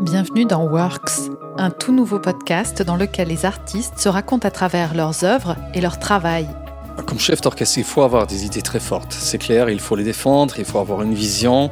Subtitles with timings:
[0.00, 4.94] Bienvenue dans Works, un tout nouveau podcast dans lequel les artistes se racontent à travers
[4.94, 6.48] leurs œuvres et leur travail.
[7.06, 9.12] Comme chef d'orchestre, il faut avoir des idées très fortes.
[9.12, 11.70] C'est clair, il faut les défendre, il faut avoir une vision,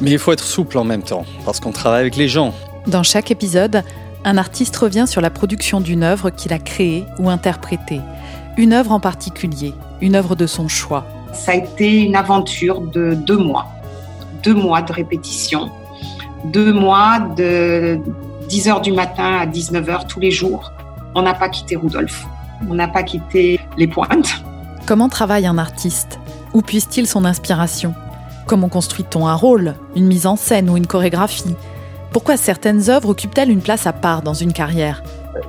[0.00, 2.52] mais il faut être souple en même temps, parce qu'on travaille avec les gens.
[2.88, 3.84] Dans chaque épisode,
[4.24, 8.00] un artiste revient sur la production d'une œuvre qu'il a créée ou interprétée.
[8.56, 11.06] Une œuvre en particulier, une œuvre de son choix.
[11.32, 13.68] Ça a été une aventure de deux mois.
[14.42, 15.70] Deux mois de répétition
[16.44, 18.00] deux mois de
[18.48, 20.72] 10h du matin à 19h tous les jours.
[21.14, 22.26] On n'a pas quitté Rudolf.
[22.68, 24.42] On n'a pas quitté les pointes.
[24.86, 26.18] Comment travaille un artiste?
[26.52, 27.94] Où puise-t-il son inspiration?
[28.46, 31.54] Comment construit-on un rôle, une mise en scène ou une chorégraphie?
[32.12, 35.02] Pourquoi certaines œuvres occupent-elles une place à part dans une carrière?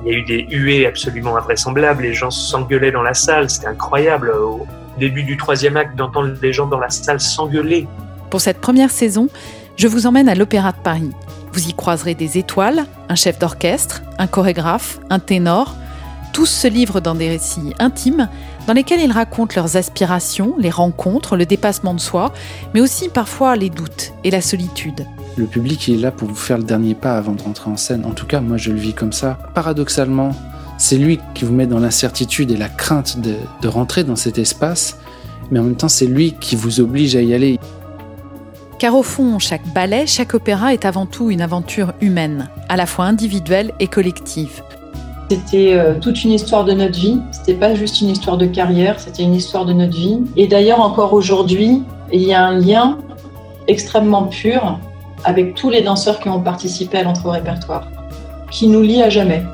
[0.04, 2.04] Il y a eu des huées absolument invraisemblables.
[2.04, 3.50] Les gens s'engueulaient dans la salle.
[3.50, 4.30] C'était incroyable.
[4.30, 4.66] Au
[4.98, 7.88] début du troisième acte, d'entendre les gens dans la salle s'engueuler.
[8.32, 9.28] Pour cette première saison,
[9.76, 11.10] je vous emmène à l'Opéra de Paris.
[11.52, 15.76] Vous y croiserez des étoiles, un chef d'orchestre, un chorégraphe, un ténor.
[16.32, 18.30] Tous se livrent dans des récits intimes
[18.66, 22.32] dans lesquels ils racontent leurs aspirations, les rencontres, le dépassement de soi,
[22.72, 25.04] mais aussi parfois les doutes et la solitude.
[25.36, 28.06] Le public est là pour vous faire le dernier pas avant de rentrer en scène.
[28.06, 29.40] En tout cas, moi je le vis comme ça.
[29.52, 30.34] Paradoxalement,
[30.78, 34.38] c'est lui qui vous met dans l'incertitude et la crainte de, de rentrer dans cet
[34.38, 34.96] espace,
[35.50, 37.60] mais en même temps c'est lui qui vous oblige à y aller.
[38.82, 42.84] Car au fond, chaque ballet, chaque opéra est avant tout une aventure humaine, à la
[42.84, 44.64] fois individuelle et collective.
[45.30, 47.20] C'était euh, toute une histoire de notre vie.
[47.30, 50.18] C'était pas juste une histoire de carrière, c'était une histoire de notre vie.
[50.36, 52.98] Et d'ailleurs, encore aujourd'hui, il y a un lien
[53.68, 54.80] extrêmement pur
[55.22, 57.88] avec tous les danseurs qui ont participé à l'entre répertoire,
[58.50, 59.44] qui nous lie à jamais.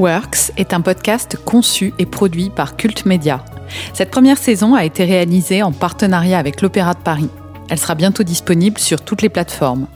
[0.00, 3.44] Works est un podcast conçu et produit par Cult Media,
[3.92, 7.30] cette première saison a été réalisée en partenariat avec l'Opéra de Paris.
[7.68, 9.86] Elle sera bientôt disponible sur toutes les plateformes.